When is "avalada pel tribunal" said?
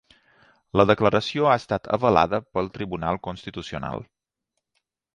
1.99-3.23